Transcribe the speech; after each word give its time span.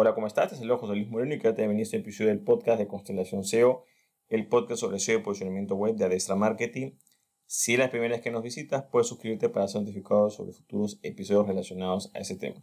Hola, 0.00 0.14
¿cómo 0.14 0.28
estás? 0.28 0.52
Es 0.52 0.60
el 0.60 0.70
Ojo 0.70 0.86
de 0.86 0.94
Luis 0.94 1.08
Moreno 1.08 1.34
y 1.34 1.40
quédate 1.40 1.62
bienvenido 1.62 1.82
a 1.82 1.86
este 1.86 1.96
episodio 1.96 2.30
del 2.30 2.44
podcast 2.44 2.78
de 2.78 2.86
Constelación 2.86 3.42
SEO, 3.42 3.82
el 4.28 4.46
podcast 4.46 4.82
sobre 4.82 5.00
SEO 5.00 5.18
y 5.18 5.22
posicionamiento 5.22 5.74
web 5.74 5.96
de 5.96 6.04
Adestra 6.04 6.36
Marketing. 6.36 6.92
Si 7.46 7.72
es 7.72 7.80
la 7.80 7.90
primera 7.90 8.14
vez 8.14 8.22
que 8.22 8.30
nos 8.30 8.44
visitas, 8.44 8.84
puedes 8.92 9.08
suscribirte 9.08 9.48
para 9.48 9.66
ser 9.66 9.80
notificado 9.80 10.30
sobre 10.30 10.52
futuros 10.52 11.00
episodios 11.02 11.48
relacionados 11.48 12.12
a 12.14 12.20
ese 12.20 12.36
tema. 12.36 12.62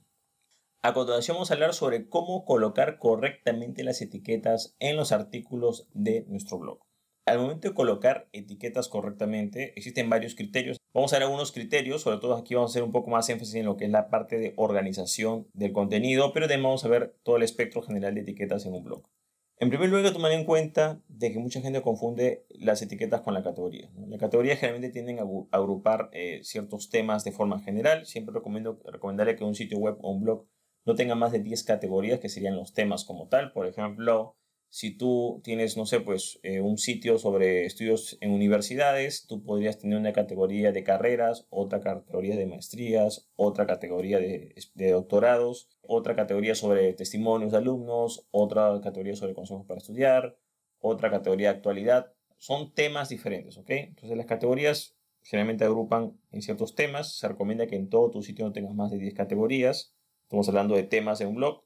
A 0.81 0.93
continuación 0.93 1.35
vamos 1.35 1.51
a 1.51 1.55
hablar 1.55 1.73
sobre 1.73 2.07
cómo 2.07 2.45
colocar 2.45 2.99
correctamente 2.99 3.83
las 3.83 4.02
etiquetas 4.02 4.77
en 4.79 4.95
los 4.95 5.11
artículos 5.11 5.89
de 5.91 6.23
nuestro 6.29 6.57
blog. 6.57 6.84
Al 7.28 7.39
momento 7.39 7.68
de 7.68 7.73
colocar 7.73 8.30
etiquetas 8.34 8.88
correctamente, 8.88 9.74
existen 9.75 10.12
varios 10.12 10.36
criterios. 10.36 10.78
Vamos 10.94 11.12
a 11.12 11.16
ver 11.16 11.24
algunos 11.24 11.52
criterios, 11.52 12.04
sobre 12.04 12.20
todo 12.20 12.36
aquí 12.36 12.54
vamos 12.54 12.70
a 12.70 12.74
hacer 12.74 12.84
un 12.84 12.92
poco 12.92 13.10
más 13.10 13.28
énfasis 13.30 13.55
en 13.55 13.66
lo 13.66 13.78
que 13.78 13.86
es 13.86 13.92
la 13.92 14.12
parte 14.12 14.38
de 14.38 14.54
organización 14.57 15.48
del 15.54 15.74
contenido, 15.74 16.34
pero 16.34 16.46
también 16.46 16.64
vamos 16.64 16.86
a 16.86 16.88
ver 16.88 17.16
todo 17.24 17.38
el 17.38 17.43
espectro 17.43 17.82
general 17.82 18.14
de 18.14 18.21
etiquetas 18.21 18.68
en 18.68 18.74
un 18.74 18.84
blog. 18.84 19.10
En 19.57 19.69
primer 19.69 19.89
lugar, 19.89 20.14
tomar 20.14 20.33
en 20.33 20.43
cuenta 20.43 21.02
de 21.07 21.32
que 21.32 21.39
mucha 21.39 21.61
gente 21.61 21.82
confunde 21.82 22.46
las 22.50 22.83
etiquetas 22.83 23.21
con 23.21 23.33
la 23.33 23.42
categoría. 23.42 23.89
La 24.07 24.19
categoría 24.19 24.55
generalmente 24.57 24.94
tienden 24.94 25.18
a 25.19 25.57
agrupar 25.57 26.10
eh, 26.11 26.42
ciertos 26.44 26.89
temas 26.89 27.24
de 27.24 27.32
forma 27.32 27.60
general. 27.60 28.05
Siempre 28.05 28.36
recomiendo 28.36 28.80
recomendarle 28.86 29.36
que 29.36 29.46
un 29.46 29.55
sitio 29.55 29.80
web 29.80 29.97
o 30.02 30.11
un 30.11 30.21
blog 30.21 30.46
no 30.86 30.94
tenga 30.94 31.16
más 31.16 31.32
de 31.32 31.39
10 31.39 31.64
categorías, 31.64 32.19
que 32.19 32.30
serían 32.30 32.55
los 32.55 32.73
temas 32.73 33.03
como 33.03 33.30
tal. 33.30 33.52
Por 33.53 33.66
ejemplo, 33.66 34.36
si 34.75 34.92
tú 34.92 35.39
tienes, 35.42 35.78
no 35.78 35.86
sé, 35.86 36.02
pues 36.02 36.38
eh, 36.44 36.59
un 36.59 36.78
sitio 36.78 37.17
sobre 37.17 37.66
estudios 37.66 38.17
en 38.20 38.31
universidades, 38.31 39.25
tú 39.25 39.42
podrías 39.42 39.80
tener 39.80 39.97
una 39.97 40.11
categoría 40.11 40.73
de 40.73 40.83
carreras, 40.83 41.47
otra 41.50 41.80
categoría 41.80 42.36
de 42.36 42.45
maestrías, 42.45 43.30
otra 43.38 43.67
categoría 43.67 44.19
de, 44.19 44.53
doctorados, 44.92 45.69
otra 45.81 46.17
categoría 46.17 46.56
sobre 46.56 46.92
testimonios 46.92 47.53
de 47.53 47.59
alumnos, 47.59 48.28
otra 48.31 48.81
categoría 48.83 49.16
sobre 49.16 49.33
consejos 49.33 49.66
para 49.66 49.78
estudiar, 49.78 50.38
otra 50.80 51.09
categoría 51.09 51.52
de 51.52 51.55
actualidad. 51.55 52.11
Son 52.36 52.73
temas 52.73 53.08
diferentes, 53.08 53.58
¿ok? 53.58 53.69
Entonces 53.69 54.17
las 54.17 54.25
categorías 54.25 54.97
generalmente 55.23 55.64
agrupan 55.64 56.19
en 56.33 56.42
ciertos 56.42 56.75
temas. 56.75 57.17
Se 57.17 57.30
recomienda 57.30 57.66
que 57.66 57.77
en 57.77 57.88
todo 57.88 58.11
tu 58.11 58.21
sitio 58.21 58.44
no 58.44 58.52
tengas 58.52 58.75
más 58.75 58.92
de 58.92 58.97
10 58.97 59.14
categorías. 59.14 59.95
Estamos 60.23 60.49
hablando 60.49 60.75
de 60.75 60.83
temas 60.83 61.21
en 61.21 61.30
un 61.30 61.36
blog. 61.36 61.64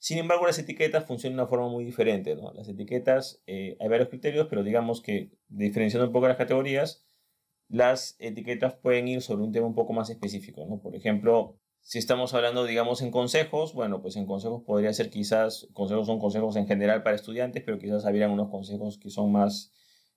Sin 0.00 0.16
embargo, 0.16 0.46
las 0.46 0.58
etiquetas 0.58 1.04
funcionan 1.04 1.36
de 1.36 1.42
una 1.42 1.50
forma 1.50 1.68
muy 1.68 1.84
diferente. 1.84 2.34
¿no? 2.34 2.54
Las 2.54 2.66
etiquetas, 2.70 3.42
eh, 3.46 3.76
hay 3.78 3.88
varios 3.88 4.08
criterios, 4.08 4.46
pero 4.48 4.62
digamos 4.62 5.02
que 5.02 5.30
diferenciando 5.48 6.06
un 6.06 6.12
poco 6.12 6.26
las 6.26 6.38
categorías, 6.38 7.06
las 7.68 8.16
etiquetas 8.18 8.74
pueden 8.76 9.08
ir 9.08 9.20
sobre 9.20 9.44
un 9.44 9.52
tema 9.52 9.66
un 9.66 9.74
poco 9.74 9.92
más 9.92 10.08
específico. 10.08 10.64
¿no? 10.66 10.80
Por 10.80 10.96
ejemplo, 10.96 11.58
si 11.82 11.98
estamos 11.98 12.32
hablando, 12.32 12.64
digamos, 12.64 13.02
en 13.02 13.10
consejos, 13.10 13.74
bueno, 13.74 14.00
pues 14.00 14.16
en 14.16 14.24
consejos 14.24 14.62
podría 14.62 14.90
ser 14.94 15.10
quizás, 15.10 15.68
consejos 15.74 16.06
son 16.06 16.18
consejos 16.18 16.56
en 16.56 16.66
general 16.66 17.02
para 17.02 17.16
estudiantes, 17.16 17.62
pero 17.62 17.78
quizás 17.78 18.06
habrían 18.06 18.30
unos 18.30 18.48
consejos 18.48 18.96
que 18.96 19.10
son 19.10 19.30
más, 19.30 19.70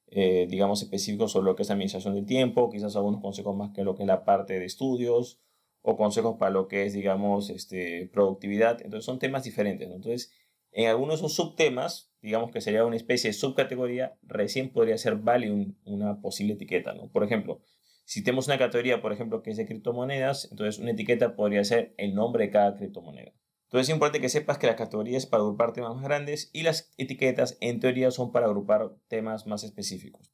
eh, 0.08 0.48
digamos, 0.50 0.81
específicos 0.81 1.34
sobre 1.34 1.48
lo 1.48 1.58
que 1.58 1.64
es 1.64 1.72
administración 1.72 2.16
del 2.16 2.26
tiempo, 2.26 2.70
quizás 2.70 2.95
algunos 2.95 3.20
consejos 3.20 3.54
más 3.58 3.72
que 3.73 3.84
lo 3.84 3.95
que 3.95 4.04
es 4.04 4.08
la 4.08 4.23
parte 4.23 4.58
de 4.58 4.66
estudios, 4.66 5.42
o 5.84 5.98
consejos 5.98 6.38
para 6.39 6.52
lo 6.52 6.67
que 6.67 6.86
es, 6.86 6.94
digamos, 6.94 7.50
este, 7.50 8.09
productividad. 8.12 8.81
Entonces 8.81 9.06
son 9.06 9.20
temas 9.20 9.44
diferentes. 9.44 9.88
Entonces, 9.92 10.31
en 10.72 10.88
algunos 10.88 11.20
de 11.20 11.28
esos 11.28 11.36
subtemas, 11.36 12.12
digamos 12.22 12.52
que 12.52 12.62
sería 12.62 12.86
una 12.86 12.95
especie 12.95 13.30
de 13.30 13.34
subcategoría, 13.34 14.17
recién 14.23 14.72
podría 14.72 14.98
ser 14.98 15.17
válido 15.17 15.56
una 15.86 16.22
posible 16.22 16.54
etiqueta. 16.54 16.94
¿no? 16.94 17.11
Por 17.11 17.23
ejemplo, 17.23 17.61
si 18.06 18.23
tenemos 18.23 18.48
una 18.48 18.58
categoría, 18.58 19.02
por 19.02 19.11
ejemplo, 19.11 19.44
que 19.44 19.52
es 19.52 19.58
de 19.58 19.66
criptomonedas, 19.66 20.48
entonces 20.52 20.80
una 20.80 20.92
etiqueta 20.92 21.36
podría 21.36 21.64
ser 21.64 21.94
el 21.98 22.16
nombre 22.16 22.45
de 22.45 22.52
cada 22.52 22.76
criptomoneda. 22.76 23.34
Entonces 23.66 23.89
es 23.89 23.94
importante 23.94 24.22
que 24.22 24.30
sepas 24.30 24.58
que 24.58 24.67
la 24.67 24.76
categoría 24.76 25.17
es 25.17 25.26
para 25.26 25.44
agrupar 25.44 25.73
temas 25.73 25.95
más 25.95 26.04
grandes 26.04 26.50
y 26.54 26.64
las 26.64 26.94
etiquetas 26.98 27.58
en 27.59 27.80
teoría 27.80 28.11
son 28.11 28.31
para 28.31 28.45
agrupar 28.45 28.95
temas 29.09 29.48
más 29.48 29.64
específicos. 29.64 30.31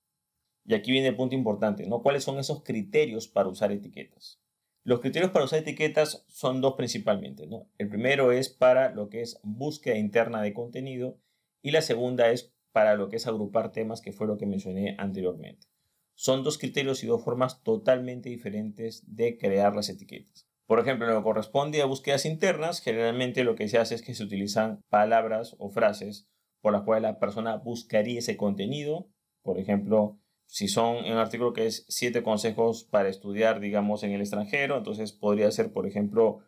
Y 0.65 0.75
aquí 0.75 0.91
viene 0.91 1.07
el 1.07 1.15
punto 1.15 1.35
importante, 1.35 1.87
¿no? 1.87 2.01
¿Cuáles 2.03 2.23
son 2.23 2.37
esos 2.37 2.63
criterios 2.63 3.27
para 3.27 3.49
usar 3.49 3.71
etiquetas? 3.71 4.39
Los 4.83 5.01
criterios 5.01 5.31
para 5.31 5.45
usar 5.45 5.59
etiquetas 5.59 6.25
son 6.27 6.61
dos 6.61 6.75
principalmente. 6.75 7.47
¿no? 7.47 7.69
El 7.77 7.89
primero 7.89 8.31
es 8.31 8.49
para 8.49 8.91
lo 8.91 9.09
que 9.09 9.21
es 9.21 9.39
búsqueda 9.43 9.97
interna 9.97 10.41
de 10.41 10.53
contenido 10.53 11.19
y 11.61 11.71
la 11.71 11.81
segunda 11.81 12.29
es 12.29 12.53
para 12.71 12.95
lo 12.95 13.09
que 13.09 13.17
es 13.17 13.27
agrupar 13.27 13.71
temas, 13.71 14.01
que 14.01 14.13
fue 14.13 14.27
lo 14.27 14.37
que 14.37 14.45
mencioné 14.45 14.95
anteriormente. 14.97 15.67
Son 16.15 16.43
dos 16.43 16.57
criterios 16.57 17.03
y 17.03 17.07
dos 17.07 17.23
formas 17.23 17.63
totalmente 17.63 18.29
diferentes 18.29 19.03
de 19.07 19.37
crear 19.37 19.75
las 19.75 19.89
etiquetas. 19.89 20.47
Por 20.65 20.79
ejemplo, 20.79 21.07
en 21.07 21.13
lo 21.13 21.19
que 21.19 21.23
corresponde 21.23 21.81
a 21.81 21.85
búsquedas 21.85 22.25
internas, 22.25 22.81
generalmente 22.81 23.43
lo 23.43 23.55
que 23.55 23.67
se 23.67 23.79
hace 23.79 23.95
es 23.95 24.01
que 24.01 24.13
se 24.13 24.23
utilizan 24.23 24.83
palabras 24.89 25.55
o 25.57 25.69
frases 25.69 26.27
por 26.61 26.73
las 26.73 26.83
cuales 26.83 27.03
la 27.03 27.19
persona 27.19 27.55
buscaría 27.55 28.19
ese 28.19 28.37
contenido. 28.37 29.09
Por 29.41 29.57
ejemplo, 29.57 30.19
si 30.51 30.67
son 30.67 31.05
un 31.05 31.17
artículo 31.17 31.53
que 31.53 31.67
es 31.67 31.85
siete 31.89 32.23
consejos 32.23 32.83
para 32.83 33.07
estudiar, 33.07 33.59
digamos, 33.59 34.01
en 34.01 34.13
el 34.13 34.21
extranjero, 34.21 34.77
entonces 34.77 35.13
podría 35.13 35.51
ser, 35.51 35.71
por 35.71 35.85
ejemplo, 35.85 36.39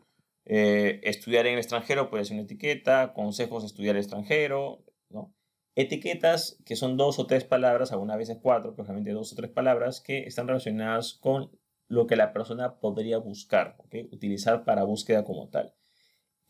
eh, 0.46 1.00
estudiar 1.04 1.46
en 1.46 1.54
el 1.54 1.60
extranjero, 1.60 2.10
puede 2.10 2.26
ser 2.26 2.34
una 2.34 2.46
etiqueta, 2.46 3.14
consejos 3.14 3.64
estudiar 3.64 3.98
extranjero, 3.98 4.84
¿no? 5.10 5.36
Etiquetas 5.76 6.58
que 6.66 6.76
son 6.76 6.98
dos 6.98 7.20
o 7.20 7.28
tres 7.28 7.44
palabras, 7.44 7.92
algunas 7.92 8.18
veces 8.18 8.40
cuatro, 8.42 8.72
pero 8.72 8.86
generalmente 8.86 9.14
dos 9.14 9.34
o 9.34 9.36
tres 9.36 9.52
palabras 9.52 10.02
que 10.02 10.24
están 10.24 10.48
relacionadas 10.48 11.14
con 11.14 11.52
lo 11.88 12.08
que 12.08 12.16
la 12.16 12.34
persona 12.34 12.80
podría 12.80 13.20
buscar, 13.20 13.76
¿okay? 13.86 14.10
utilizar 14.12 14.66
para 14.66 14.84
búsqueda 14.84 15.24
como 15.24 15.50
tal. 15.50 15.76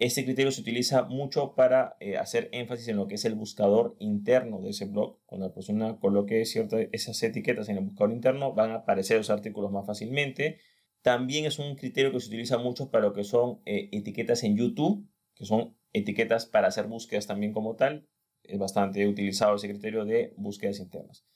Este 0.01 0.25
criterio 0.25 0.51
se 0.51 0.61
utiliza 0.61 1.03
mucho 1.03 1.53
para 1.53 1.95
eh, 1.99 2.17
hacer 2.17 2.49
énfasis 2.53 2.87
en 2.87 2.97
lo 2.97 3.07
que 3.07 3.13
es 3.13 3.25
el 3.25 3.35
buscador 3.35 3.95
interno 3.99 4.59
de 4.59 4.71
ese 4.71 4.85
blog. 4.85 5.19
Cuando 5.27 5.47
la 5.47 5.53
persona 5.53 5.99
coloque 5.99 6.43
ciertas 6.45 6.87
esas 6.91 7.21
etiquetas 7.21 7.69
en 7.69 7.77
el 7.77 7.83
buscador 7.83 8.11
interno, 8.11 8.51
van 8.51 8.71
a 8.71 8.75
aparecer 8.77 9.17
los 9.17 9.29
artículos 9.29 9.71
más 9.71 9.85
fácilmente. 9.85 10.57
También 11.03 11.45
es 11.45 11.59
un 11.59 11.75
criterio 11.75 12.11
que 12.11 12.19
se 12.19 12.29
utiliza 12.29 12.57
mucho 12.57 12.89
para 12.89 13.03
lo 13.03 13.13
que 13.13 13.23
son 13.23 13.61
eh, 13.65 13.89
etiquetas 13.91 14.43
en 14.43 14.57
YouTube, 14.57 15.07
que 15.35 15.45
son 15.45 15.77
etiquetas 15.93 16.47
para 16.47 16.69
hacer 16.69 16.87
búsquedas 16.87 17.27
también 17.27 17.53
como 17.53 17.75
tal. 17.75 18.07
Es 18.41 18.57
bastante 18.57 19.05
utilizado 19.05 19.55
ese 19.55 19.69
criterio 19.69 20.03
de 20.03 20.33
búsquedas 20.35 20.79
internas. 20.79 21.27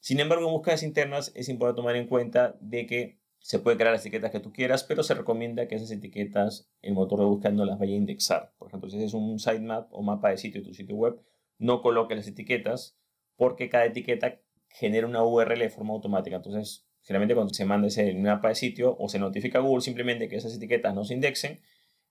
Sin 0.00 0.18
embargo, 0.18 0.48
en 0.48 0.54
búsquedas 0.54 0.82
internas 0.82 1.30
es 1.36 1.48
importante 1.48 1.76
tomar 1.76 1.94
en 1.94 2.08
cuenta 2.08 2.56
de 2.60 2.84
que 2.84 3.20
se 3.40 3.58
puede 3.58 3.76
crear 3.76 3.92
las 3.92 4.02
etiquetas 4.02 4.30
que 4.30 4.40
tú 4.40 4.52
quieras, 4.52 4.84
pero 4.84 5.02
se 5.02 5.14
recomienda 5.14 5.68
que 5.68 5.76
esas 5.76 5.90
etiquetas 5.90 6.70
el 6.82 6.94
motor 6.94 7.20
de 7.20 7.26
búsqueda 7.26 7.52
no 7.52 7.64
las 7.64 7.78
vaya 7.78 7.94
a 7.94 7.96
indexar. 7.96 8.52
Por 8.58 8.68
ejemplo, 8.68 8.90
si 8.90 9.02
es 9.02 9.14
un 9.14 9.38
sitemap 9.38 9.92
o 9.92 10.02
mapa 10.02 10.30
de 10.30 10.38
sitio 10.38 10.60
de 10.60 10.66
tu 10.66 10.74
sitio 10.74 10.96
web, 10.96 11.20
no 11.58 11.80
coloques 11.80 12.16
las 12.16 12.28
etiquetas 12.28 12.98
porque 13.36 13.68
cada 13.68 13.86
etiqueta 13.86 14.40
genera 14.68 15.06
una 15.06 15.24
URL 15.24 15.58
de 15.58 15.70
forma 15.70 15.94
automática. 15.94 16.36
Entonces, 16.36 16.86
generalmente 17.02 17.34
cuando 17.34 17.54
se 17.54 17.64
manda 17.64 17.88
ese 17.88 18.12
mapa 18.14 18.48
de 18.48 18.54
sitio 18.54 18.96
o 18.98 19.08
se 19.08 19.18
notifica 19.18 19.58
a 19.58 19.62
Google 19.62 19.82
simplemente 19.82 20.28
que 20.28 20.36
esas 20.36 20.54
etiquetas 20.54 20.94
no 20.94 21.04
se 21.04 21.14
indexen, 21.14 21.60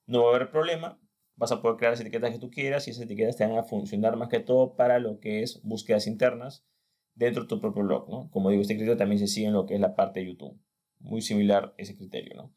no 0.06 0.24
va 0.24 0.32
a 0.32 0.36
haber 0.36 0.50
problema. 0.50 1.00
Vas 1.36 1.52
a 1.52 1.62
poder 1.62 1.78
crear 1.78 1.94
las 1.94 2.02
etiquetas 2.02 2.32
que 2.32 2.40
tú 2.40 2.50
quieras 2.50 2.88
y 2.88 2.92
esas 2.92 3.04
etiquetas 3.04 3.38
te 3.38 3.46
van 3.46 3.58
a 3.58 3.64
funcionar 3.64 4.16
más 4.16 4.30
que 4.30 4.40
todo 4.40 4.76
para 4.76 4.98
lo 4.98 5.20
que 5.20 5.44
es 5.44 5.62
búsquedas 5.62 6.08
internas 6.08 6.66
dentro 7.14 7.44
de 7.44 7.50
tu 7.50 7.62
propio 7.62 7.84
blog. 7.84 8.10
¿no? 8.10 8.32
Como 8.32 8.50
digo, 8.50 8.62
este 8.62 8.74
criterio 8.74 8.98
también 8.98 9.20
se 9.20 9.28
sigue 9.28 9.48
en 9.48 9.54
lo 9.54 9.68
que 9.68 9.76
es 9.76 9.80
la 9.80 9.96
parte 9.96 10.22
de 10.22 10.28
YouTube 10.28 10.60
muy 11.00 11.22
similar 11.22 11.74
ese 11.78 11.96
criterio, 11.96 12.36
¿no? 12.36 12.54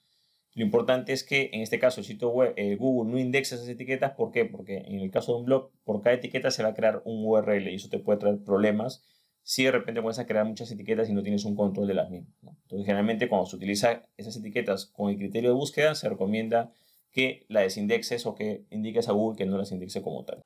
Lo 0.55 0.65
importante 0.65 1.13
es 1.13 1.23
que 1.23 1.51
en 1.53 1.61
este 1.61 1.79
caso 1.79 2.01
el 2.01 2.07
sitio 2.07 2.31
web, 2.31 2.55
eh, 2.57 2.75
Google 2.75 3.13
no 3.13 3.19
indexa 3.19 3.55
esas 3.55 3.69
etiquetas. 3.69 4.13
¿Por 4.13 4.33
qué? 4.33 4.45
Porque 4.45 4.79
en 4.79 4.99
el 4.99 5.11
caso 5.11 5.33
de 5.33 5.39
un 5.39 5.45
blog, 5.45 5.71
por 5.85 6.03
cada 6.03 6.17
etiqueta 6.17 6.51
se 6.51 6.63
va 6.63 6.71
a 6.71 6.75
crear 6.75 7.03
un 7.05 7.25
URL 7.25 7.69
y 7.71 7.77
eso 7.77 7.89
te 7.89 7.99
puede 7.99 8.19
traer 8.19 8.43
problemas 8.43 9.05
si 9.43 9.65
de 9.65 9.71
repente 9.71 10.01
comienzas 10.01 10.25
a 10.25 10.27
crear 10.27 10.45
muchas 10.45 10.71
etiquetas 10.71 11.09
y 11.09 11.13
no 11.13 11.23
tienes 11.23 11.45
un 11.45 11.57
control 11.57 11.87
de 11.87 11.95
las 11.95 12.11
mismas. 12.11 12.35
Entonces, 12.63 12.85
generalmente 12.85 13.29
cuando 13.29 13.47
se 13.47 13.57
utiliza 13.57 14.07
esas 14.17 14.37
etiquetas 14.37 14.87
con 14.87 15.11
el 15.11 15.17
criterio 15.17 15.51
de 15.51 15.57
búsqueda, 15.57 15.95
se 15.95 16.09
recomienda 16.09 16.73
que 17.11 17.47
la 17.49 17.61
desindexes 17.61 18.27
o 18.27 18.35
que 18.35 18.65
indiques 18.71 19.09
a 19.09 19.13
Google 19.13 19.37
que 19.37 19.47
no 19.47 19.57
las 19.57 19.73
indexe 19.73 20.03
como 20.03 20.25
tal. 20.25 20.43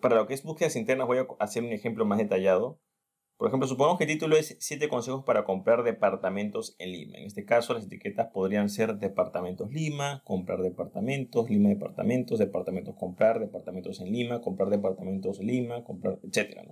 Para 0.00 0.16
lo 0.16 0.26
que 0.26 0.34
es 0.34 0.42
búsquedas 0.42 0.76
internas 0.76 1.06
voy 1.06 1.18
a 1.18 1.26
hacer 1.40 1.62
un 1.62 1.72
ejemplo 1.72 2.04
más 2.06 2.18
detallado. 2.18 2.78
Por 3.38 3.46
ejemplo, 3.46 3.68
supongamos 3.68 3.98
que 3.98 4.04
el 4.04 4.10
título 4.10 4.36
es 4.36 4.56
7 4.58 4.88
consejos 4.88 5.22
para 5.24 5.44
comprar 5.44 5.84
departamentos 5.84 6.74
en 6.80 6.90
Lima. 6.90 7.18
En 7.18 7.24
este 7.24 7.44
caso, 7.44 7.72
las 7.72 7.86
etiquetas 7.86 8.30
podrían 8.32 8.68
ser 8.68 8.96
departamentos 8.96 9.70
Lima, 9.70 10.22
comprar 10.24 10.60
departamentos, 10.60 11.48
Lima 11.48 11.68
departamentos, 11.68 12.40
departamentos 12.40 12.96
comprar, 12.96 13.38
departamentos 13.38 14.00
en 14.00 14.10
Lima, 14.10 14.40
comprar 14.40 14.70
departamentos 14.70 15.38
Lima, 15.38 15.84
comprar, 15.84 16.18
etc. 16.24 16.68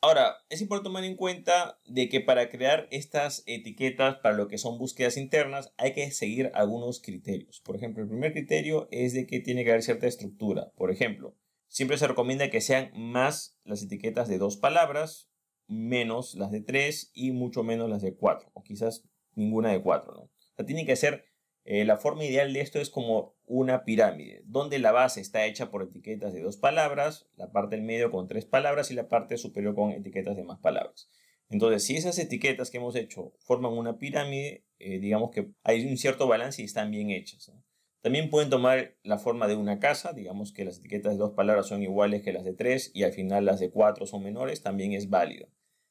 Ahora, 0.00 0.38
es 0.48 0.60
importante 0.60 0.88
tomar 0.88 1.04
en 1.04 1.14
cuenta 1.14 1.78
de 1.86 2.08
que 2.08 2.20
para 2.20 2.50
crear 2.50 2.88
estas 2.90 3.44
etiquetas 3.46 4.16
para 4.16 4.34
lo 4.34 4.48
que 4.48 4.58
son 4.58 4.78
búsquedas 4.78 5.16
internas 5.16 5.72
hay 5.76 5.92
que 5.92 6.10
seguir 6.10 6.50
algunos 6.54 7.00
criterios. 7.00 7.60
Por 7.64 7.76
ejemplo, 7.76 8.02
el 8.02 8.08
primer 8.08 8.32
criterio 8.32 8.88
es 8.90 9.12
de 9.12 9.28
que 9.28 9.38
tiene 9.38 9.62
que 9.62 9.70
haber 9.70 9.84
cierta 9.84 10.08
estructura. 10.08 10.72
Por 10.74 10.90
ejemplo, 10.90 11.36
siempre 11.68 11.98
se 11.98 12.08
recomienda 12.08 12.50
que 12.50 12.60
sean 12.60 12.90
más 12.96 13.60
las 13.62 13.80
etiquetas 13.80 14.26
de 14.26 14.38
dos 14.38 14.56
palabras 14.56 15.28
menos 15.68 16.34
las 16.34 16.50
de 16.50 16.60
3 16.60 17.12
y 17.14 17.30
mucho 17.32 17.62
menos 17.62 17.88
las 17.88 18.02
de 18.02 18.16
4, 18.16 18.50
o 18.54 18.62
quizás 18.62 19.04
ninguna 19.34 19.70
de 19.70 19.80
4, 19.82 20.14
¿no? 20.14 20.22
O 20.22 20.30
sea, 20.56 20.66
tienen 20.66 20.86
que 20.86 20.96
ser 20.96 21.24
Eh, 21.70 21.84
la 21.84 21.98
forma 21.98 22.24
ideal 22.24 22.54
de 22.54 22.62
esto 22.62 22.80
es 22.80 22.88
como 22.88 23.36
una 23.44 23.84
pirámide, 23.84 24.40
donde 24.46 24.78
la 24.78 24.90
base 24.90 25.20
está 25.20 25.44
hecha 25.44 25.70
por 25.70 25.82
etiquetas 25.82 26.32
de 26.32 26.40
dos 26.40 26.56
palabras, 26.56 27.28
la 27.36 27.52
parte 27.52 27.76
del 27.76 27.84
medio 27.84 28.10
con 28.10 28.26
tres 28.26 28.46
palabras 28.46 28.90
y 28.90 28.94
la 28.94 29.10
parte 29.10 29.36
superior 29.36 29.74
con 29.74 29.90
etiquetas 29.90 30.34
de 30.34 30.44
más 30.44 30.60
palabras. 30.60 31.10
Entonces, 31.50 31.84
si 31.84 31.94
esas 31.94 32.18
etiquetas 32.18 32.70
que 32.70 32.78
hemos 32.78 32.96
hecho 32.96 33.34
forman 33.40 33.74
una 33.74 33.98
pirámide, 33.98 34.64
eh, 34.78 34.98
digamos 34.98 35.30
que 35.30 35.50
hay 35.62 35.84
un 35.86 35.98
cierto 35.98 36.26
balance 36.26 36.62
y 36.62 36.64
están 36.64 36.90
bien 36.90 37.10
hechas. 37.10 37.52
También 38.00 38.30
pueden 38.30 38.48
tomar 38.48 38.96
la 39.02 39.18
forma 39.18 39.46
de 39.46 39.56
una 39.56 39.78
casa, 39.78 40.14
digamos 40.14 40.54
que 40.54 40.64
las 40.64 40.78
etiquetas 40.78 41.12
de 41.12 41.18
dos 41.18 41.32
palabras 41.34 41.66
son 41.66 41.82
iguales 41.82 42.22
que 42.22 42.32
las 42.32 42.44
de 42.44 42.54
tres 42.54 42.90
y 42.94 43.02
al 43.02 43.12
final 43.12 43.44
las 43.44 43.60
de 43.60 43.70
cuatro 43.70 44.06
son 44.06 44.22
menores, 44.22 44.62
también 44.62 44.94
es 44.94 45.10
válido. 45.10 45.48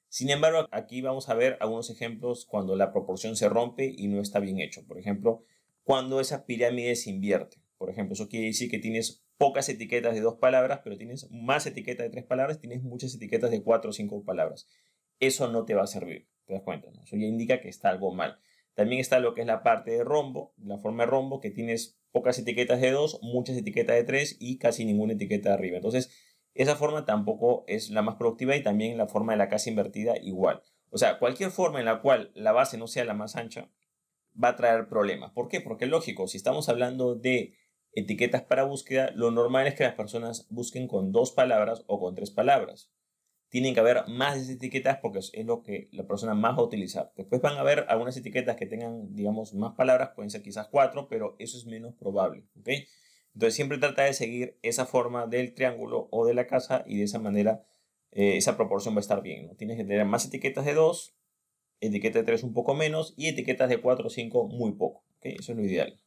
Sin 0.09 0.29
embargo, 0.29 0.67
aquí 0.71 1.01
vamos 1.01 1.29
a 1.29 1.33
ver 1.33 1.57
algunos 1.59 1.89
ejemplos 1.89 2.45
cuando 2.45 2.75
la 2.75 2.91
proporción 2.91 3.35
se 3.35 3.49
rompe 3.49 3.93
y 3.97 4.07
no 4.07 4.21
está 4.21 4.39
bien 4.39 4.59
hecho. 4.59 4.85
Por 4.87 4.99
ejemplo, 4.99 5.43
cuando 5.83 6.19
esa 6.19 6.45
pirámide 6.45 6.95
se 6.95 7.09
invierte. 7.09 7.57
Por 7.77 7.89
ejemplo, 7.89 8.13
eso 8.13 8.27
quiere 8.27 8.47
decir 8.47 8.69
que 8.69 8.79
tienes 8.79 9.23
pocas 9.37 9.69
etiquetas 9.69 10.15
de 10.15 10.21
dos 10.21 10.35
palabras, 10.35 10.81
pero 10.83 10.97
tienes 10.97 11.29
más 11.31 11.65
etiquetas 11.65 12.05
de 12.05 12.09
tres 12.09 12.25
palabras, 12.25 12.59
tienes 12.59 12.81
muchas 12.81 13.13
etiquetas 13.13 13.51
de 13.51 13.61
cuatro 13.63 13.91
o 13.91 13.93
cinco 13.93 14.23
palabras. 14.23 14.67
Eso 15.19 15.47
no 15.51 15.65
te 15.65 15.75
va 15.75 15.83
a 15.83 15.87
servir, 15.87 16.27
¿te 16.45 16.53
das 16.53 16.63
cuenta? 16.63 16.89
Eso 17.03 17.15
ya 17.15 17.25
indica 17.25 17.61
que 17.61 17.69
está 17.69 17.89
algo 17.89 18.13
mal. 18.13 18.39
También 18.73 19.01
está 19.01 19.19
lo 19.19 19.33
que 19.33 19.41
es 19.41 19.47
la 19.47 19.63
parte 19.63 19.91
de 19.91 20.03
rombo, 20.03 20.53
la 20.57 20.77
forma 20.77 21.03
de 21.03 21.09
rombo, 21.09 21.39
que 21.39 21.51
tienes 21.51 21.99
pocas 22.11 22.37
etiquetas 22.39 22.81
de 22.81 22.91
dos, 22.91 23.19
muchas 23.21 23.57
etiquetas 23.57 23.95
de 23.95 24.03
tres 24.03 24.37
y 24.39 24.57
casi 24.57 24.85
ninguna 24.85 25.13
etiqueta 25.13 25.49
de 25.49 25.55
arriba. 25.55 25.77
Entonces, 25.77 26.11
esa 26.57 26.75
forma 26.75 27.05
tampoco 27.05 27.63
es 27.67 27.91
la 27.91 28.01
más 28.01 28.15
productiva 28.15 28.55
y 28.55 28.63
también 28.63 28.97
la 28.97 29.07
forma 29.07 29.33
de 29.33 29.37
la 29.37 29.47
casa 29.47 29.69
invertida 29.69 30.17
igual. 30.17 30.63
O 30.89 30.97
sea, 30.97 31.19
cualquier 31.19 31.51
forma 31.51 31.79
en 31.79 31.85
la 31.85 32.01
cual 32.01 32.31
la 32.33 32.51
base 32.51 32.77
no 32.77 32.87
sea 32.87 33.05
la 33.05 33.13
más 33.13 33.35
ancha, 33.35 33.69
va 34.41 34.49
a 34.49 34.55
traer 34.55 34.87
problemas. 34.87 35.31
¿Por 35.31 35.49
qué? 35.49 35.61
Porque 35.61 35.85
lógico, 35.85 36.27
si 36.27 36.37
estamos 36.37 36.67
hablando 36.67 37.15
de 37.15 37.53
etiquetas 37.91 38.41
para 38.41 38.63
búsqueda, 38.63 39.11
lo 39.13 39.29
normal 39.29 39.67
es 39.67 39.75
que 39.75 39.83
las 39.83 39.93
personas 39.93 40.47
busquen 40.49 40.87
con 40.87 41.11
dos 41.11 41.31
palabras 41.31 41.83
o 41.85 41.99
con 41.99 42.15
tres 42.15 42.31
palabras. 42.31 42.91
Tienen 43.49 43.75
que 43.75 43.79
haber 43.79 44.07
más 44.07 44.47
de 44.47 44.53
etiquetas 44.53 44.97
porque 44.97 45.19
es 45.19 45.45
lo 45.45 45.61
que 45.61 45.89
la 45.91 46.07
persona 46.07 46.33
más 46.33 46.53
va 46.55 46.61
a 46.61 46.65
utilizar. 46.65 47.13
Después 47.15 47.39
van 47.39 47.57
a 47.57 47.61
haber 47.61 47.85
algunas 47.87 48.17
etiquetas 48.17 48.55
que 48.55 48.65
tengan, 48.65 49.13
digamos, 49.13 49.53
más 49.53 49.73
palabras, 49.75 50.11
pueden 50.15 50.31
ser 50.31 50.41
quizás 50.41 50.67
cuatro, 50.69 51.07
pero 51.07 51.35
eso 51.37 51.57
es 51.57 51.65
menos 51.65 51.93
probable. 51.93 52.45
Entonces 53.37 53.53
siempre 53.53 53.77
trata 53.77 54.01
de 54.01 54.13
seguir 54.13 54.57
esa 54.63 54.87
forma 54.87 55.27
del 55.27 55.53
triángulo 55.53 56.07
o 56.09 56.25
de 56.25 56.33
la 56.33 56.47
casa 56.47 56.83
y 56.87 56.97
de 56.97 57.03
esa 57.03 57.19
manera 57.19 57.63
eh, 58.11 58.35
esa 58.35 58.57
proporción 58.57 58.95
va 58.95 58.97
a 58.97 59.01
estar 59.01 59.21
bien. 59.21 59.45
¿no? 59.45 59.53
Tienes 59.53 59.77
que 59.77 59.83
tener 59.83 60.03
más 60.05 60.25
etiquetas 60.25 60.65
de 60.65 60.73
dos 60.73 61.13
etiqueta 61.79 62.17
de 62.17 62.25
3 62.25 62.41
un 62.41 62.53
poco 62.53 62.73
menos 62.73 63.13
y 63.15 63.27
etiquetas 63.27 63.69
de 63.69 63.79
4 63.79 64.07
o 64.07 64.09
5 64.09 64.47
muy 64.47 64.71
poco. 64.71 65.03
Eso 65.21 65.51
es 65.51 65.55
lo 65.55 65.63
ideal. 65.63 65.99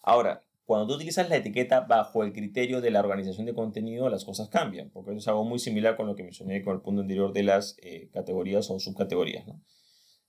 Ahora, 0.00 0.42
cuando 0.64 0.86
tú 0.86 0.94
utilizas 0.94 1.28
la 1.28 1.36
etiqueta 1.36 1.80
bajo 1.80 2.24
el 2.24 2.32
criterio 2.32 2.80
de 2.80 2.90
la 2.90 3.00
organización 3.00 3.44
de 3.44 3.52
contenido, 3.52 4.08
las 4.08 4.24
cosas 4.24 4.48
cambian, 4.48 4.88
porque 4.88 5.10
eso 5.10 5.18
es 5.18 5.28
algo 5.28 5.44
muy 5.44 5.58
similar 5.58 5.96
con 5.96 6.06
lo 6.06 6.16
que 6.16 6.22
mencioné 6.22 6.62
con 6.62 6.76
el 6.76 6.80
punto 6.80 7.02
anterior 7.02 7.34
de 7.34 7.42
las 7.42 7.76
eh, 7.82 8.08
categorías 8.10 8.70
o 8.70 8.80
subcategorías. 8.80 9.44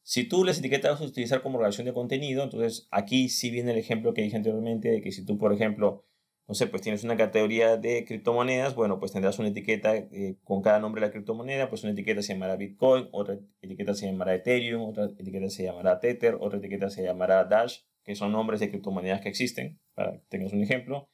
Si 0.07 0.23
tú 0.23 0.43
las 0.43 0.59
etiquetas 0.59 0.91
vas 0.91 1.01
a 1.01 1.05
utilizar 1.05 1.41
como 1.41 1.57
organización 1.57 1.87
de 1.87 1.93
contenido, 1.93 2.43
entonces 2.43 2.87
aquí 2.91 3.27
sí 3.27 3.49
viene 3.49 3.71
el 3.71 3.79
ejemplo 3.79 4.13
que 4.13 4.21
dije 4.21 4.37
anteriormente 4.37 4.89
de 4.89 5.01
que 5.01 5.11
si 5.11 5.25
tú, 5.25 5.39
por 5.39 5.51
ejemplo, 5.51 6.05
no 6.47 6.53
sé, 6.53 6.67
pues 6.67 6.83
tienes 6.83 7.03
una 7.03 7.17
categoría 7.17 7.77
de 7.77 8.05
criptomonedas, 8.05 8.75
bueno, 8.75 8.99
pues 8.99 9.13
tendrás 9.13 9.39
una 9.39 9.47
etiqueta 9.47 9.95
eh, 9.95 10.37
con 10.43 10.61
cada 10.61 10.79
nombre 10.79 11.01
de 11.01 11.07
la 11.07 11.11
criptomoneda, 11.11 11.69
pues 11.69 11.83
una 11.83 11.93
etiqueta 11.93 12.21
se 12.21 12.33
llamará 12.33 12.55
Bitcoin, 12.55 13.09
otra 13.13 13.39
etiqueta 13.63 13.95
se 13.95 14.05
llamará 14.05 14.35
Ethereum, 14.35 14.83
otra 14.83 15.05
etiqueta 15.05 15.49
se 15.49 15.63
llamará 15.63 15.99
Tether, 15.99 16.37
otra 16.39 16.59
etiqueta 16.59 16.91
se 16.91 17.01
llamará 17.01 17.43
Dash, 17.45 17.79
que 18.03 18.13
son 18.13 18.31
nombres 18.31 18.59
de 18.59 18.69
criptomonedas 18.69 19.21
que 19.21 19.29
existen, 19.29 19.79
para 19.95 20.11
que 20.11 20.25
tengas 20.29 20.53
un 20.53 20.61
ejemplo. 20.61 21.09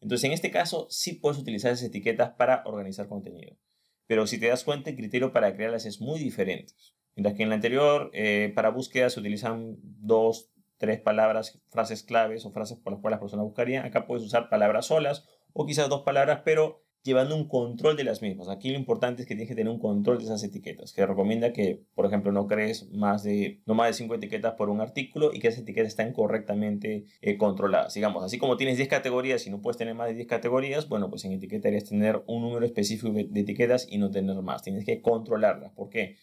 Entonces, 0.00 0.24
en 0.24 0.32
este 0.32 0.50
caso, 0.50 0.86
sí 0.88 1.12
puedes 1.12 1.38
utilizar 1.38 1.70
esas 1.70 1.86
etiquetas 1.86 2.30
para 2.30 2.62
organizar 2.64 3.08
contenido. 3.08 3.58
Pero 4.06 4.26
si 4.26 4.40
te 4.40 4.48
das 4.48 4.64
cuenta, 4.64 4.88
el 4.88 4.96
criterio 4.96 5.34
para 5.34 5.54
crearlas 5.54 5.84
es 5.84 6.00
muy 6.00 6.18
diferente. 6.18 6.72
Mientras 7.14 7.36
que 7.36 7.42
en 7.42 7.48
la 7.50 7.56
anterior, 7.56 8.10
eh, 8.12 8.52
para 8.54 8.70
búsqueda 8.70 9.10
se 9.10 9.20
utilizan 9.20 9.76
dos, 9.82 10.50
tres 10.78 11.00
palabras, 11.00 11.60
frases 11.70 12.02
claves 12.02 12.44
o 12.46 12.50
frases 12.52 12.78
por 12.78 12.92
las 12.92 13.00
cuales 13.00 13.16
las 13.16 13.20
personas 13.20 13.44
buscarían. 13.44 13.84
Acá 13.84 14.06
puedes 14.06 14.24
usar 14.24 14.48
palabras 14.48 14.86
solas 14.86 15.28
o 15.52 15.66
quizás 15.66 15.88
dos 15.88 16.02
palabras, 16.02 16.40
pero 16.44 16.82
llevando 17.02 17.34
un 17.34 17.48
control 17.48 17.96
de 17.96 18.04
las 18.04 18.22
mismas. 18.22 18.48
Aquí 18.48 18.70
lo 18.70 18.78
importante 18.78 19.22
es 19.22 19.28
que 19.28 19.34
tienes 19.34 19.48
que 19.48 19.54
tener 19.54 19.72
un 19.72 19.78
control 19.78 20.18
de 20.18 20.24
esas 20.24 20.42
etiquetas, 20.44 20.92
que 20.92 21.04
recomienda 21.04 21.52
que, 21.52 21.82
por 21.94 22.06
ejemplo, 22.06 22.32
no 22.32 22.46
crees 22.46 22.90
más 22.92 23.22
de, 23.24 23.60
no 23.66 23.74
más 23.74 23.88
de 23.88 23.94
cinco 23.94 24.14
etiquetas 24.14 24.54
por 24.54 24.70
un 24.70 24.80
artículo 24.80 25.32
y 25.32 25.40
que 25.40 25.48
esas 25.48 25.62
etiquetas 25.62 25.88
estén 25.88 26.12
correctamente 26.12 27.06
eh, 27.20 27.36
controladas. 27.36 27.94
Digamos, 27.94 28.22
así 28.22 28.38
como 28.38 28.56
tienes 28.56 28.76
10 28.76 28.88
categorías 28.88 29.46
y 29.46 29.50
no 29.50 29.60
puedes 29.60 29.76
tener 29.76 29.94
más 29.94 30.08
de 30.08 30.14
10 30.14 30.28
categorías, 30.28 30.88
bueno, 30.88 31.10
pues 31.10 31.24
en 31.24 31.32
etiqueta 31.32 31.64
deberías 31.64 31.88
tener 31.88 32.22
un 32.26 32.42
número 32.42 32.64
específico 32.64 33.12
de 33.12 33.40
etiquetas 33.40 33.86
y 33.90 33.98
no 33.98 34.10
tener 34.10 34.40
más. 34.42 34.62
Tienes 34.62 34.84
que 34.84 35.00
controlarlas. 35.00 35.72
¿Por 35.72 35.90
qué? 35.90 36.16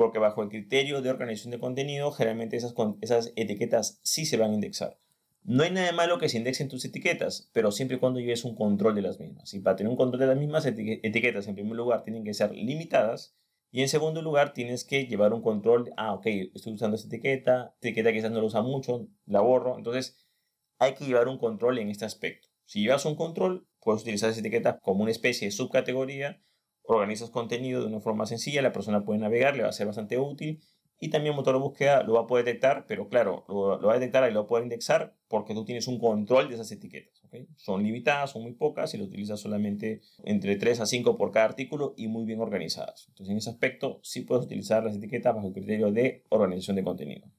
Porque 0.00 0.18
bajo 0.18 0.42
el 0.42 0.48
criterio 0.48 1.02
de 1.02 1.10
organización 1.10 1.50
de 1.50 1.58
contenido, 1.58 2.10
generalmente 2.10 2.56
esas, 2.56 2.74
esas 3.02 3.34
etiquetas 3.36 4.00
sí 4.02 4.24
se 4.24 4.38
van 4.38 4.52
a 4.52 4.54
indexar. 4.54 4.98
No 5.42 5.62
hay 5.62 5.72
nada 5.72 5.88
de 5.88 5.92
malo 5.92 6.18
que 6.18 6.30
se 6.30 6.38
indexen 6.38 6.70
tus 6.70 6.86
etiquetas, 6.86 7.50
pero 7.52 7.70
siempre 7.70 7.98
y 7.98 8.00
cuando 8.00 8.18
lleves 8.18 8.46
un 8.46 8.54
control 8.54 8.94
de 8.94 9.02
las 9.02 9.20
mismas. 9.20 9.52
Y 9.52 9.60
para 9.60 9.76
tener 9.76 9.90
un 9.90 9.98
control 9.98 10.20
de 10.20 10.26
las 10.28 10.38
mismas 10.38 10.64
etiquetas, 10.64 11.48
en 11.48 11.54
primer 11.54 11.76
lugar, 11.76 12.02
tienen 12.02 12.24
que 12.24 12.32
ser 12.32 12.50
limitadas. 12.54 13.36
Y 13.70 13.82
en 13.82 13.90
segundo 13.90 14.22
lugar, 14.22 14.54
tienes 14.54 14.84
que 14.84 15.04
llevar 15.04 15.34
un 15.34 15.42
control. 15.42 15.92
Ah, 15.98 16.14
ok, 16.14 16.24
estoy 16.54 16.72
usando 16.72 16.96
esta 16.96 17.08
etiqueta. 17.08 17.74
Etiqueta 17.82 18.10
quizás 18.10 18.30
no 18.30 18.38
la 18.38 18.46
usa 18.46 18.62
mucho, 18.62 19.06
la 19.26 19.42
borro. 19.42 19.76
Entonces, 19.76 20.16
hay 20.78 20.94
que 20.94 21.04
llevar 21.04 21.28
un 21.28 21.36
control 21.36 21.78
en 21.78 21.90
este 21.90 22.06
aspecto. 22.06 22.48
Si 22.64 22.80
llevas 22.80 23.04
un 23.04 23.16
control, 23.16 23.68
puedes 23.82 24.00
utilizar 24.00 24.30
esa 24.30 24.40
etiqueta 24.40 24.78
como 24.78 25.02
una 25.02 25.10
especie 25.10 25.48
de 25.48 25.52
subcategoría 25.52 26.40
organizas 26.90 27.30
contenido 27.30 27.80
de 27.80 27.86
una 27.86 28.00
forma 28.00 28.26
sencilla, 28.26 28.62
la 28.62 28.72
persona 28.72 29.04
puede 29.04 29.20
navegar, 29.20 29.56
le 29.56 29.62
va 29.62 29.68
a 29.68 29.72
ser 29.72 29.86
bastante 29.86 30.18
útil 30.18 30.60
y 30.98 31.08
también 31.08 31.34
motor 31.34 31.54
de 31.54 31.60
búsqueda 31.60 32.02
lo 32.02 32.14
va 32.14 32.20
a 32.20 32.26
poder 32.26 32.44
detectar, 32.44 32.84
pero 32.86 33.08
claro, 33.08 33.44
lo, 33.48 33.80
va 33.80 33.92
a 33.92 33.98
detectar 33.98 34.28
y 34.28 34.34
lo 34.34 34.40
va 34.40 34.44
a 34.44 34.48
poder 34.48 34.64
indexar 34.64 35.16
porque 35.28 35.54
tú 35.54 35.64
tienes 35.64 35.88
un 35.88 35.98
control 35.98 36.48
de 36.48 36.54
esas 36.54 36.70
etiquetas. 36.72 37.22
Son 37.56 37.82
limitadas, 37.82 38.32
son 38.32 38.42
muy 38.42 38.52
pocas 38.52 38.92
y 38.92 38.98
lo 38.98 39.04
utilizas 39.04 39.40
solamente 39.40 40.02
entre 40.24 40.56
3 40.56 40.80
a 40.80 40.86
5 40.86 41.16
por 41.16 41.30
cada 41.30 41.46
artículo 41.46 41.94
y 41.96 42.08
muy 42.08 42.26
bien 42.26 42.40
organizadas. 42.40 43.06
Entonces 43.08 43.30
en 43.30 43.38
ese 43.38 43.50
aspecto 43.50 44.00
sí 44.02 44.22
puedes 44.22 44.44
utilizar 44.44 44.84
las 44.84 44.96
etiquetas 44.96 45.34
bajo 45.34 45.48
el 45.48 45.54
criterio 45.54 45.90
de 45.90 46.24
organización 46.28 46.76
de 46.76 46.84
contenido. 46.84 47.30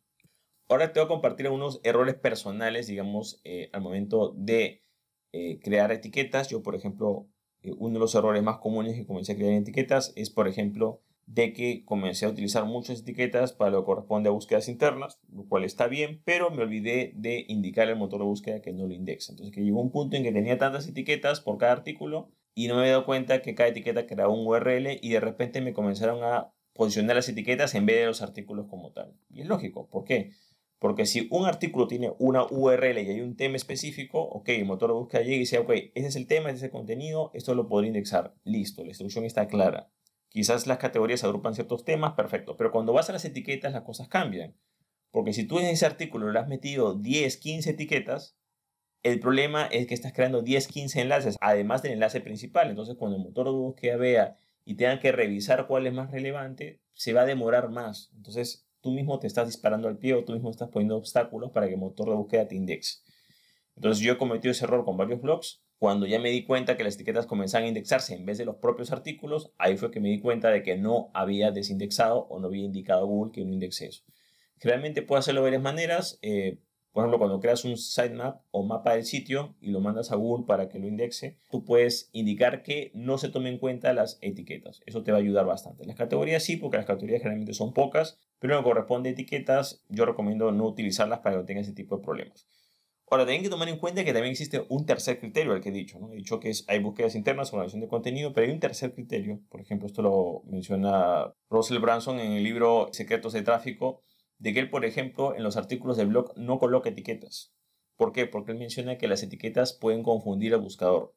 Ahora 0.68 0.92
te 0.92 1.00
voy 1.00 1.06
a 1.06 1.10
compartir 1.10 1.46
algunos 1.46 1.82
errores 1.84 2.16
personales, 2.16 2.88
digamos, 2.88 3.42
eh, 3.44 3.70
al 3.74 3.82
momento 3.82 4.34
de 4.38 4.86
eh, 5.34 5.60
crear 5.60 5.92
etiquetas. 5.92 6.48
Yo, 6.48 6.64
por 6.64 6.76
ejemplo, 6.76 7.28
uno 7.64 7.94
de 7.94 8.00
los 8.00 8.16
errores 8.16 8.44
más 8.44 8.58
comunes 8.58 8.96
que 8.96 9.06
comencé 9.06 9.34
a 9.34 9.36
crear 9.36 9.54
etiquetas 9.54 10.14
es, 10.16 10.30
por 10.30 10.48
ejemplo, 10.48 11.02
de 11.28 11.54
que 11.54 11.86
comencé 11.86 12.26
a 12.26 12.30
utilizar 12.30 12.66
muchas 12.66 13.02
etiquetas 13.02 13.54
para 13.54 13.72
lo 13.72 13.82
que 13.82 13.86
corresponde 13.86 14.30
a 14.30 14.34
búsquedas 14.34 14.68
internas, 14.68 15.20
lo 15.32 15.44
cual 15.48 15.64
está 15.64 15.88
bien, 15.88 16.22
pero 16.26 16.52
me 16.52 16.64
olvidé 16.64 17.14
de 17.16 17.46
indicar 17.48 17.88
al 17.88 17.96
motor 17.96 18.20
de 18.20 18.26
búsqueda 18.26 18.62
que 18.62 18.74
no 18.74 18.88
lo 18.88 18.94
indexa. 18.94 19.32
Entonces 19.32 19.56
que 19.56 19.64
llegó 19.64 19.82
un 19.82 19.92
punto 19.92 20.18
en 20.18 20.24
que 20.24 20.32
tenía 20.32 20.58
tantas 20.58 20.88
etiquetas 20.88 21.40
por 21.40 21.58
cada 21.58 21.72
artículo 21.72 22.32
y 22.54 22.68
no 22.68 22.76
me 22.76 22.82
había 22.82 22.94
dado 22.94 23.06
cuenta 23.06 23.42
que 23.42 23.56
cada 23.56 23.70
etiqueta 23.70 24.08
creaba 24.08 24.34
un 24.34 24.46
URL 24.46 25.00
y 25.02 25.10
de 25.10 25.20
repente 25.20 25.62
me 25.62 25.74
comenzaron 25.74 26.24
a 26.24 26.52
posicionar 26.74 27.16
las 27.16 27.30
etiquetas 27.30 27.76
en 27.76 27.86
vez 27.86 27.98
de 27.98 28.06
los 28.08 28.22
artículos 28.22 28.68
como 28.68 28.92
tal. 28.92 29.14
Y 29.30 29.42
es 29.42 29.48
lógico, 29.48 29.88
¿por 29.88 30.04
qué? 30.04 30.32
Porque 30.82 31.06
si 31.06 31.28
un 31.30 31.46
artículo 31.46 31.88
tiene 31.88 32.12
una 32.18 32.44
URL 32.44 32.98
y 32.98 33.12
hay 33.12 33.22
un 33.22 33.36
tema 33.36 33.56
específico, 33.56 34.20
ok, 34.20 34.50
el 34.50 34.66
motor 34.66 34.90
de 34.90 34.96
búsqueda 34.96 35.22
llega 35.22 35.36
y 35.36 35.40
dice, 35.42 35.60
ok, 35.60 35.70
ese 35.70 36.08
es 36.08 36.16
el 36.16 36.26
tema, 36.26 36.50
ese 36.50 36.58
es 36.58 36.64
el 36.64 36.72
contenido, 36.72 37.30
esto 37.36 37.54
lo 37.54 37.68
podría 37.68 37.90
indexar. 37.90 38.34
Listo, 38.46 38.82
la 38.82 38.90
instrucción 38.90 39.24
está 39.24 39.48
clara. 39.48 39.92
Quizás 40.30 40.66
las 40.66 40.80
categorías 40.80 41.24
agrupan 41.24 41.54
ciertos 41.54 41.86
temas, 41.86 42.14
perfecto. 42.14 42.58
Pero 42.58 42.72
cuando 42.72 42.94
vas 42.94 43.12
a 43.12 43.14
las 43.14 43.24
etiquetas, 43.26 43.74
las 43.74 43.84
cosas 43.84 44.08
cambian. 44.08 44.56
Porque 45.12 45.34
si 45.34 45.44
tú 45.44 45.60
en 45.60 45.68
ese 45.68 45.86
artículo 45.86 46.32
le 46.32 46.40
has 46.40 46.48
metido 46.48 46.96
10, 46.96 47.38
15 47.38 47.70
etiquetas, 47.70 48.36
el 49.04 49.20
problema 49.20 49.68
es 49.68 49.86
que 49.86 49.94
estás 49.94 50.14
creando 50.14 50.42
10, 50.42 50.68
15 50.68 51.00
enlaces, 51.00 51.38
además 51.42 51.84
del 51.84 51.92
enlace 51.92 52.22
principal. 52.22 52.72
Entonces, 52.72 52.96
cuando 52.96 53.18
el 53.18 53.24
motor 53.24 53.46
de 53.46 53.52
búsqueda 53.52 53.98
vea 53.98 54.36
y 54.66 54.78
tenga 54.78 55.00
que 55.00 55.12
revisar 55.12 55.68
cuál 55.68 55.86
es 55.86 55.94
más 55.94 56.10
relevante, 56.10 56.82
se 56.94 57.14
va 57.14 57.22
a 57.22 57.26
demorar 57.26 57.70
más. 57.70 58.10
Entonces, 58.16 58.66
tú 58.82 58.92
mismo 58.92 59.20
te 59.20 59.28
estás 59.28 59.48
disparando 59.48 59.88
al 59.88 59.98
pie 59.98 60.14
o 60.14 60.24
tú 60.24 60.34
mismo 60.34 60.50
estás 60.50 60.70
poniendo 60.70 60.98
obstáculos 60.98 61.52
para 61.52 61.68
que 61.68 61.74
el 61.74 61.80
motor 61.80 62.10
de 62.10 62.16
búsqueda 62.16 62.48
te 62.48 62.56
indexe. 62.56 63.00
Entonces 63.76 64.04
yo 64.04 64.14
he 64.14 64.18
cometido 64.18 64.52
ese 64.52 64.66
error 64.66 64.84
con 64.86 64.98
varios 64.98 65.22
blogs. 65.22 65.62
Cuando 65.78 66.06
ya 66.06 66.20
me 66.20 66.30
di 66.30 66.46
cuenta 66.46 66.78
que 66.78 66.84
las 66.84 66.96
etiquetas 66.96 67.26
comenzaban 67.26 67.66
a 67.66 67.68
indexarse 67.70 68.14
en 68.14 68.26
vez 68.26 68.38
de 68.38 68.46
los 68.46 68.58
propios 68.58 68.92
artículos, 68.92 69.52
ahí 69.58 69.78
fue 69.78 69.90
que 69.90 70.00
me 70.00 70.10
di 70.10 70.20
cuenta 70.20 70.50
de 70.50 70.62
que 70.62 70.78
no 70.78 71.10
había 71.14 71.52
desindexado 71.52 72.28
o 72.30 72.40
no 72.40 72.48
había 72.48 72.66
indicado 72.66 73.02
a 73.02 73.06
Google 73.06 73.32
que 73.32 73.44
no 73.44 73.54
indexe 73.54 73.88
eso. 73.88 74.04
Generalmente 74.60 75.02
puedo 75.02 75.18
hacerlo 75.18 75.42
de 75.42 75.46
varias 75.46 75.64
maneras. 75.64 76.20
Eh, 76.22 76.60
Por 76.92 77.04
ejemplo, 77.04 77.20
cuando 77.20 77.40
creas 77.40 77.64
un 77.64 77.78
sitemap 77.78 78.42
o 78.52 78.64
mapa 78.64 78.96
del 78.96 79.06
sitio 79.06 79.56
y 79.62 79.72
lo 79.72 79.80
mandas 79.80 80.12
a 80.12 80.16
Google 80.16 80.46
para 80.46 80.68
que 80.68 80.78
lo 80.78 80.88
indexe, 80.88 81.38
tú 81.50 81.64
puedes 81.64 82.10
indicar 82.12 82.64
que 82.64 82.92
no 82.94 83.18
se 83.18 83.30
tomen 83.30 83.54
en 83.54 83.60
cuenta 83.60 83.94
las 83.94 84.18
etiquetas. 84.22 84.82
Eso 84.86 85.02
te 85.02 85.12
va 85.12 85.18
a 85.18 85.22
ayudar 85.22 85.46
bastante. 85.46 85.86
Las 85.86 85.96
categorías 85.96 86.44
sí, 86.44 86.58
porque 86.58 86.78
las 86.78 86.86
categorías 86.86 87.22
generalmente 87.22 87.54
son 87.54 87.74
pocas, 87.74 88.20
pero 88.40 88.56
lo 88.56 88.60
que 88.60 88.70
corresponde 88.70 89.10
a 89.10 89.12
etiquetas, 89.14 89.86
yo 89.88 90.06
recomiendo 90.06 90.52
no 90.52 90.66
utilizarlas 90.66 91.20
para 91.20 91.36
que 91.36 91.40
no 91.40 91.46
tengas 91.46 91.68
ese 91.68 91.76
tipo 91.76 91.96
de 91.96 92.04
problemas. 92.04 92.46
Ahora, 93.12 93.26
tienen 93.26 93.44
que 93.44 93.50
tomar 93.50 93.68
en 93.68 93.78
cuenta 93.78 94.06
que 94.06 94.14
también 94.14 94.32
existe 94.32 94.66
un 94.70 94.86
tercer 94.86 95.20
criterio 95.20 95.52
al 95.52 95.60
que 95.60 95.68
he 95.68 95.74
dicho. 95.74 96.00
¿no? 96.00 96.14
He 96.14 96.16
dicho 96.16 96.40
que 96.40 96.50
es, 96.50 96.64
hay 96.70 96.80
búsquedas 96.80 97.14
internas, 97.14 97.52
organización 97.52 97.82
de 97.82 97.90
contenido, 97.90 98.34
pero 98.34 98.48
hay 98.48 98.54
un 98.54 98.62
tercer 98.62 98.94
criterio. 98.94 99.42
Por 99.50 99.60
ejemplo, 99.60 99.86
esto 99.86 100.02
lo 100.02 100.44
menciona 100.46 101.34
Russell 101.50 101.80
Branson 101.80 102.22
en 102.22 102.32
el 102.32 102.44
libro 102.44 102.88
Secretos 102.94 103.34
de 103.34 103.42
Tráfico, 103.42 104.02
de 104.42 104.54
que 104.54 104.60
él, 104.60 104.70
por 104.72 104.86
ejemplo, 104.86 105.36
en 105.36 105.44
los 105.44 105.56
artículos 105.56 105.98
del 105.98 106.08
blog 106.08 106.34
no 106.36 106.58
coloca 106.58 106.90
etiquetas. 106.90 107.54
¿Por 107.96 108.12
qué? 108.12 108.26
Porque 108.26 108.52
él 108.52 108.58
menciona 108.58 108.98
que 108.98 109.08
las 109.08 109.22
etiquetas 109.22 109.74
pueden 109.74 110.02
confundir 110.02 110.56
al 110.56 110.62
buscador. 110.62 111.14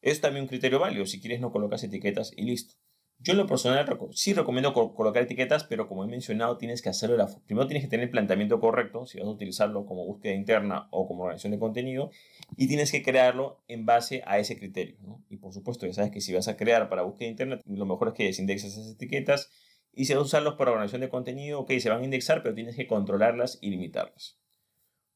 Es 0.00 0.20
también 0.20 0.44
un 0.44 0.48
criterio 0.48 0.78
válido. 0.78 1.06
Si 1.06 1.20
quieres, 1.20 1.40
no 1.40 1.50
colocas 1.50 1.82
etiquetas 1.82 2.32
y 2.36 2.42
listo. 2.42 2.76
Yo 3.18 3.32
en 3.32 3.38
lo 3.38 3.46
personal 3.46 3.84
sí 4.12 4.32
recomiendo 4.32 4.72
colocar 4.72 5.24
etiquetas, 5.24 5.64
pero 5.64 5.88
como 5.88 6.04
he 6.04 6.06
mencionado, 6.06 6.56
tienes 6.56 6.82
que 6.82 6.88
hacerlo. 6.88 7.16
La 7.16 7.26
primero 7.46 7.66
tienes 7.66 7.82
que 7.82 7.90
tener 7.90 8.04
el 8.04 8.10
planteamiento 8.10 8.60
correcto, 8.60 9.06
si 9.06 9.18
vas 9.18 9.26
a 9.26 9.30
utilizarlo 9.30 9.84
como 9.84 10.06
búsqueda 10.06 10.34
interna 10.34 10.86
o 10.92 11.08
como 11.08 11.24
organización 11.24 11.52
de 11.52 11.58
contenido, 11.58 12.10
y 12.56 12.68
tienes 12.68 12.92
que 12.92 13.02
crearlo 13.02 13.64
en 13.66 13.86
base 13.86 14.22
a 14.26 14.38
ese 14.38 14.56
criterio. 14.56 14.98
Y 15.28 15.38
por 15.38 15.52
supuesto, 15.52 15.86
ya 15.86 15.94
sabes 15.94 16.12
que 16.12 16.20
si 16.20 16.32
vas 16.32 16.46
a 16.46 16.56
crear 16.56 16.88
para 16.88 17.02
búsqueda 17.02 17.28
interna, 17.28 17.58
lo 17.64 17.86
mejor 17.86 18.08
es 18.08 18.14
que 18.14 18.24
desindexes 18.24 18.74
esas 18.74 18.92
etiquetas, 18.92 19.50
y 19.96 20.04
si 20.04 20.12
vas 20.12 20.22
a 20.22 20.26
usarlos 20.26 20.54
para 20.54 20.72
organización 20.72 21.00
de 21.00 21.08
contenido, 21.08 21.60
ok, 21.60 21.72
se 21.80 21.88
van 21.88 22.02
a 22.02 22.04
indexar, 22.04 22.42
pero 22.42 22.54
tienes 22.54 22.76
que 22.76 22.86
controlarlas 22.86 23.58
y 23.62 23.70
limitarlas. 23.70 24.38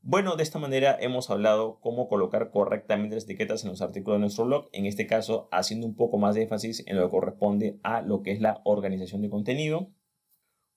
Bueno, 0.00 0.36
de 0.36 0.42
esta 0.42 0.58
manera 0.58 0.96
hemos 0.98 1.28
hablado 1.28 1.78
cómo 1.80 2.08
colocar 2.08 2.50
correctamente 2.50 3.14
las 3.14 3.24
etiquetas 3.24 3.62
en 3.62 3.70
los 3.70 3.82
artículos 3.82 4.16
de 4.16 4.20
nuestro 4.20 4.46
blog, 4.46 4.70
en 4.72 4.86
este 4.86 5.06
caso 5.06 5.50
haciendo 5.52 5.86
un 5.86 5.94
poco 5.94 6.16
más 6.16 6.34
de 6.34 6.42
énfasis 6.42 6.82
en 6.86 6.96
lo 6.96 7.04
que 7.04 7.10
corresponde 7.10 7.78
a 7.82 8.00
lo 8.00 8.22
que 8.22 8.32
es 8.32 8.40
la 8.40 8.62
organización 8.64 9.20
de 9.20 9.28
contenido. 9.28 9.90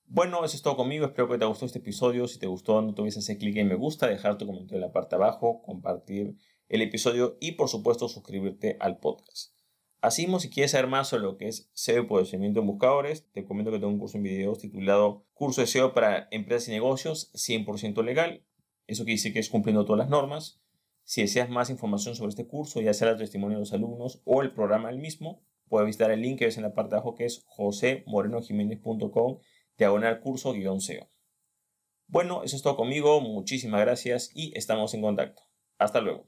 Bueno, 0.05 0.43
eso 0.43 0.57
es 0.57 0.61
todo 0.61 0.75
conmigo, 0.75 1.05
espero 1.05 1.29
que 1.29 1.37
te 1.37 1.45
gustó 1.45 1.65
este 1.65 1.79
episodio, 1.79 2.27
si 2.27 2.37
te 2.39 2.47
gustó 2.47 2.81
no 2.81 2.93
te 2.93 3.01
olvides 3.01 3.19
hacer 3.19 3.37
clic 3.37 3.55
en 3.55 3.69
me 3.69 3.75
gusta, 3.75 4.07
dejar 4.07 4.37
tu 4.37 4.45
comentario 4.45 4.75
en 4.75 4.81
la 4.81 4.91
parte 4.91 5.15
de 5.15 5.23
abajo, 5.23 5.61
compartir 5.61 6.35
el 6.67 6.81
episodio 6.81 7.37
y 7.39 7.53
por 7.53 7.69
supuesto 7.69 8.09
suscribirte 8.09 8.75
al 8.81 8.97
podcast. 8.97 9.52
Así 10.03 10.27
si 10.39 10.49
quieres 10.49 10.71
saber 10.71 10.87
más 10.87 11.07
sobre 11.07 11.23
lo 11.23 11.37
que 11.37 11.47
es 11.47 11.69
SEO 11.71 12.03
y 12.03 12.05
posicionamiento 12.05 12.59
en 12.59 12.67
buscadores, 12.67 13.31
te 13.31 13.45
comento 13.45 13.71
que 13.71 13.77
tengo 13.77 13.93
un 13.93 13.99
curso 13.99 14.17
en 14.17 14.23
videos 14.23 14.59
titulado 14.59 15.25
Curso 15.33 15.61
de 15.61 15.67
SEO 15.67 15.93
para 15.93 16.27
empresas 16.31 16.67
y 16.67 16.71
negocios 16.71 17.31
100% 17.35 18.03
legal. 18.03 18.43
Eso 18.85 19.05
quiere 19.05 19.15
decir 19.15 19.31
que 19.31 19.39
es 19.39 19.47
cumpliendo 19.47 19.85
todas 19.85 19.99
las 19.99 20.09
normas. 20.09 20.61
Si 21.05 21.21
deseas 21.21 21.49
más 21.49 21.69
información 21.69 22.15
sobre 22.15 22.31
este 22.31 22.45
curso, 22.45 22.81
ya 22.81 22.93
sea 22.93 23.11
el 23.11 23.17
testimonio 23.17 23.55
de 23.55 23.61
los 23.61 23.71
alumnos 23.71 24.21
o 24.25 24.41
el 24.41 24.51
programa 24.51 24.89
del 24.89 24.99
mismo, 24.99 25.41
puedes 25.69 25.85
visitar 25.85 26.11
el 26.11 26.21
link 26.21 26.39
que 26.39 26.45
ves 26.47 26.57
en 26.57 26.63
la 26.63 26.73
parte 26.73 26.89
de 26.89 26.95
abajo 26.97 27.15
que 27.15 27.23
es 27.23 27.45
josemorenojiménez.com 27.45 29.37
diagonal 29.77 30.19
curso 30.19 30.51
guion 30.51 30.81
SEO. 30.81 31.07
Bueno, 32.07 32.43
eso 32.43 32.57
es 32.57 32.61
todo 32.61 32.75
conmigo, 32.75 33.21
muchísimas 33.21 33.79
gracias 33.79 34.31
y 34.35 34.51
estamos 34.57 34.93
en 34.95 35.01
contacto. 35.01 35.43
Hasta 35.77 36.01
luego. 36.01 36.25